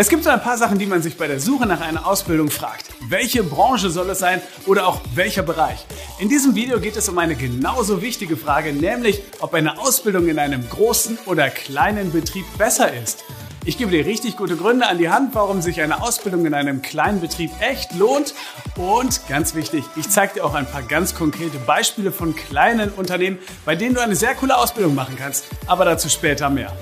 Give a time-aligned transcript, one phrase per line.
[0.00, 2.48] Es gibt so ein paar Sachen, die man sich bei der Suche nach einer Ausbildung
[2.48, 2.86] fragt.
[3.10, 5.84] Welche Branche soll es sein oder auch welcher Bereich?
[6.18, 10.38] In diesem Video geht es um eine genauso wichtige Frage, nämlich ob eine Ausbildung in
[10.38, 13.24] einem großen oder kleinen Betrieb besser ist.
[13.66, 16.80] Ich gebe dir richtig gute Gründe an die Hand, warum sich eine Ausbildung in einem
[16.80, 18.32] kleinen Betrieb echt lohnt.
[18.76, 23.38] Und ganz wichtig, ich zeige dir auch ein paar ganz konkrete Beispiele von kleinen Unternehmen,
[23.66, 25.44] bei denen du eine sehr coole Ausbildung machen kannst.
[25.66, 26.72] Aber dazu später mehr.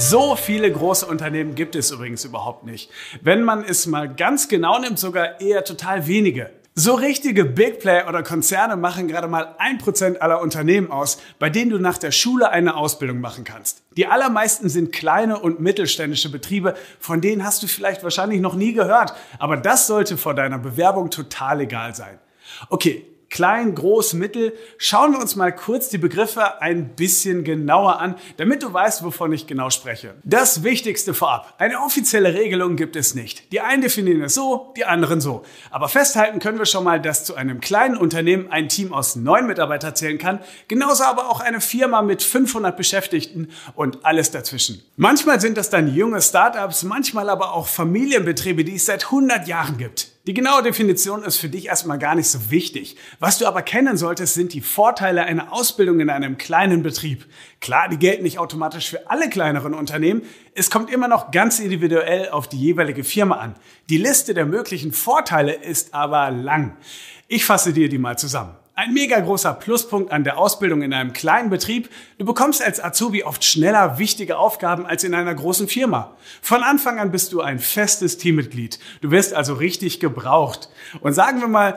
[0.00, 2.88] So viele große Unternehmen gibt es übrigens überhaupt nicht.
[3.20, 6.50] Wenn man es mal ganz genau nimmt, sogar eher total wenige.
[6.76, 11.50] So richtige Big Player oder Konzerne machen gerade mal ein Prozent aller Unternehmen aus, bei
[11.50, 13.82] denen du nach der Schule eine Ausbildung machen kannst.
[13.96, 18.74] Die allermeisten sind kleine und mittelständische Betriebe, von denen hast du vielleicht wahrscheinlich noch nie
[18.74, 22.20] gehört, aber das sollte vor deiner Bewerbung total egal sein.
[22.68, 24.52] Okay, klein, groß, mittel.
[24.78, 29.32] Schauen wir uns mal kurz die Begriffe ein bisschen genauer an, damit du weißt, wovon
[29.32, 30.14] ich genau spreche.
[30.24, 31.54] Das Wichtigste vorab.
[31.58, 33.52] Eine offizielle Regelung gibt es nicht.
[33.52, 35.44] Die einen definieren es so, die anderen so.
[35.70, 39.46] Aber festhalten können wir schon mal, dass zu einem kleinen Unternehmen ein Team aus neun
[39.46, 44.82] Mitarbeitern zählen kann, genauso aber auch eine Firma mit 500 Beschäftigten und alles dazwischen.
[44.96, 49.76] Manchmal sind das dann junge Startups, manchmal aber auch Familienbetriebe, die es seit 100 Jahren
[49.78, 50.07] gibt.
[50.28, 52.98] Die genaue Definition ist für dich erstmal gar nicht so wichtig.
[53.18, 57.24] Was du aber kennen solltest, sind die Vorteile einer Ausbildung in einem kleinen Betrieb.
[57.62, 60.20] Klar, die gelten nicht automatisch für alle kleineren Unternehmen.
[60.54, 63.54] Es kommt immer noch ganz individuell auf die jeweilige Firma an.
[63.88, 66.76] Die Liste der möglichen Vorteile ist aber lang.
[67.26, 68.54] Ich fasse dir die mal zusammen.
[68.78, 71.90] Ein mega großer Pluspunkt an der Ausbildung in einem kleinen Betrieb.
[72.16, 76.16] Du bekommst als Azubi oft schneller wichtige Aufgaben als in einer großen Firma.
[76.42, 78.78] Von Anfang an bist du ein festes Teammitglied.
[79.00, 80.68] Du wirst also richtig gebraucht.
[81.00, 81.76] Und sagen wir mal,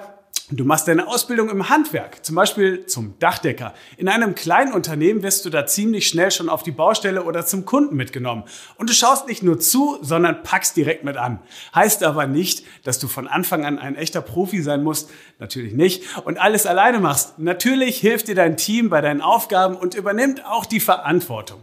[0.53, 3.73] Du machst deine Ausbildung im Handwerk, zum Beispiel zum Dachdecker.
[3.95, 7.63] In einem kleinen Unternehmen wirst du da ziemlich schnell schon auf die Baustelle oder zum
[7.63, 8.43] Kunden mitgenommen.
[8.75, 11.39] Und du schaust nicht nur zu, sondern packst direkt mit an.
[11.73, 15.09] Heißt aber nicht, dass du von Anfang an ein echter Profi sein musst.
[15.39, 16.03] Natürlich nicht.
[16.25, 17.39] Und alles alleine machst.
[17.39, 21.61] Natürlich hilft dir dein Team bei deinen Aufgaben und übernimmt auch die Verantwortung.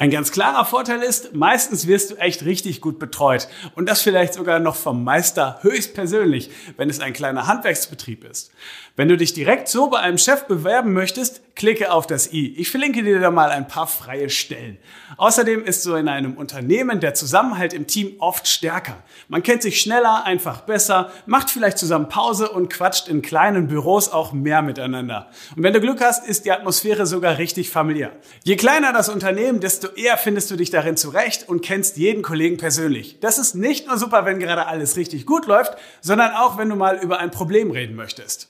[0.00, 3.48] Ein ganz klarer Vorteil ist, meistens wirst du echt richtig gut betreut.
[3.74, 8.50] Und das vielleicht sogar noch vom Meister höchstpersönlich, wenn es ein kleiner Handwerksbetrieb ist.
[8.96, 12.54] Wenn du dich direkt so bei einem Chef bewerben möchtest, klicke auf das i.
[12.56, 14.78] Ich verlinke dir da mal ein paar freie Stellen.
[15.16, 18.96] Außerdem ist so in einem Unternehmen der Zusammenhalt im Team oft stärker.
[19.28, 24.08] Man kennt sich schneller, einfach besser, macht vielleicht zusammen Pause und quatscht in kleinen Büros
[24.08, 25.30] auch mehr miteinander.
[25.56, 28.12] Und wenn du Glück hast, ist die Atmosphäre sogar richtig familiär.
[28.44, 32.56] Je kleiner das Unternehmen, desto eher findest du dich darin zurecht und kennst jeden Kollegen
[32.56, 33.18] persönlich.
[33.20, 36.76] Das ist nicht nur super, wenn gerade alles richtig gut läuft, sondern auch, wenn du
[36.76, 38.49] mal über ein Problem reden möchtest.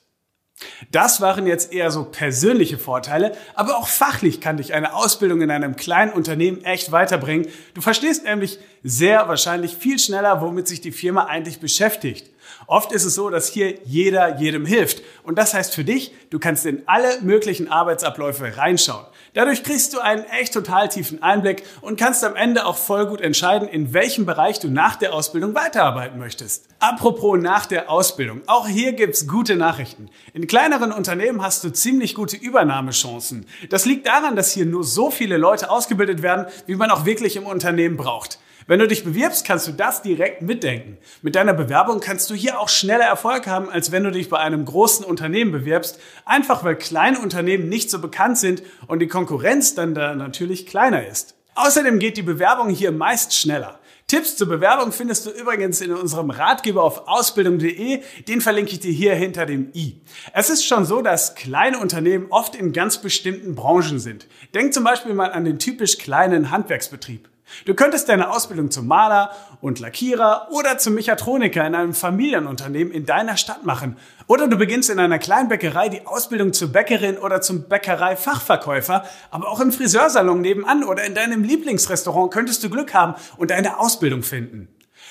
[0.91, 5.50] Das waren jetzt eher so persönliche Vorteile, aber auch fachlich kann dich eine Ausbildung in
[5.50, 7.47] einem kleinen Unternehmen echt weiterbringen.
[7.75, 12.31] Du verstehst nämlich sehr wahrscheinlich viel schneller, womit sich die Firma eigentlich beschäftigt.
[12.66, 15.03] Oft ist es so, dass hier jeder jedem hilft.
[15.22, 19.06] Und das heißt für dich, du kannst in alle möglichen Arbeitsabläufe reinschauen.
[19.34, 23.21] Dadurch kriegst du einen echt total tiefen Einblick und kannst am Ende auch voll gut
[23.21, 26.66] entscheiden, in welchem Bereich du nach der Ausbildung weiterarbeiten möchtest.
[26.81, 28.43] Apropos nach der Ausbildung.
[28.47, 30.11] Auch hier gibt's gute Nachrichten.
[30.34, 33.47] In kleineren Unternehmen hast du ziemlich gute Übernahmechancen.
[33.69, 37.37] Das liegt daran, dass hier nur so viele Leute ausgebildet werden, wie man auch wirklich
[37.37, 38.38] im Unternehmen braucht.
[38.66, 40.98] Wenn du dich bewirbst, kannst du das direkt mitdenken.
[41.22, 44.38] Mit deiner Bewerbung kannst du hier auch schneller Erfolg haben, als wenn du dich bei
[44.38, 49.75] einem großen Unternehmen bewirbst, einfach weil kleine Unternehmen nicht so bekannt sind und die Konkurrenz
[49.75, 51.34] dann da natürlich kleiner ist.
[51.54, 53.81] Außerdem geht die Bewerbung hier meist schneller.
[54.10, 58.03] Tipps zur Bewerbung findest du übrigens in unserem Ratgeber auf ausbildung.de.
[58.26, 60.00] Den verlinke ich dir hier hinter dem i.
[60.32, 64.26] Es ist schon so, dass kleine Unternehmen oft in ganz bestimmten Branchen sind.
[64.53, 67.29] Denk zum Beispiel mal an den typisch kleinen Handwerksbetrieb.
[67.66, 69.31] Du könntest deine Ausbildung zum Maler
[69.61, 73.97] und Lackierer oder zum Mechatroniker in einem Familienunternehmen in deiner Stadt machen.
[74.27, 79.49] Oder du beginnst in einer kleinen Bäckerei die Ausbildung zur Bäckerin oder zum Bäckereifachverkäufer, aber
[79.49, 84.23] auch im Friseursalon nebenan oder in deinem Lieblingsrestaurant könntest du Glück haben und deine Ausbildung
[84.23, 84.69] finden.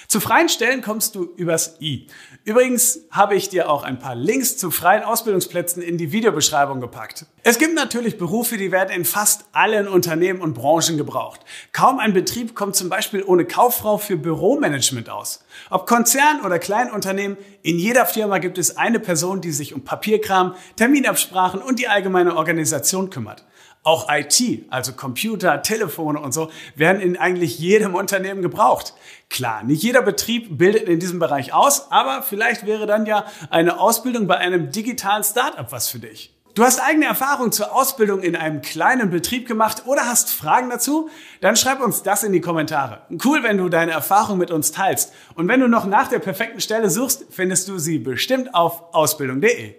[0.08, 2.08] Zu freien Stellen kommst du übers i.
[2.44, 7.26] Übrigens habe ich dir auch ein paar Links zu freien Ausbildungsplätzen in die Videobeschreibung gepackt.
[7.44, 11.42] Es gibt natürlich Berufe, die werden in fast allen Unternehmen und Branchen gebraucht.
[11.74, 15.44] Kaum ein Betrieb kommt zum Beispiel ohne Kauffrau für Büromanagement aus.
[15.70, 20.56] Ob Konzern oder Kleinunternehmen, in jeder Firma gibt es eine Person, die sich um Papierkram,
[20.76, 23.46] Terminabsprachen und die allgemeine Organisation kümmert.
[23.84, 28.94] Auch IT, also Computer, Telefone und so, werden in eigentlich jedem Unternehmen gebraucht.
[29.30, 33.80] Klar, nicht jeder Betrieb bildet in diesem Bereich aus, aber vielleicht wäre dann ja eine
[33.80, 36.34] Ausbildung bei einem digitalen Startup was für dich.
[36.56, 41.10] Du hast eigene Erfahrungen zur Ausbildung in einem kleinen Betrieb gemacht oder hast Fragen dazu?
[41.40, 43.04] Dann schreib uns das in die Kommentare.
[43.24, 45.14] Cool, wenn du deine Erfahrungen mit uns teilst.
[45.36, 49.76] Und wenn du noch nach der perfekten Stelle suchst, findest du sie bestimmt auf ausbildung.de.